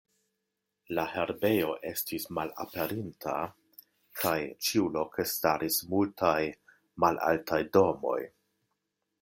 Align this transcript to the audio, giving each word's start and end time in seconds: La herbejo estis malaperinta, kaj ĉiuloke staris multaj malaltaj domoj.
La 0.99 1.03
herbejo 1.15 1.73
estis 1.89 2.25
malaperinta, 2.37 3.35
kaj 4.23 4.33
ĉiuloke 4.69 5.29
staris 5.35 5.81
multaj 5.93 6.37
malaltaj 7.05 7.61
domoj. 7.79 8.21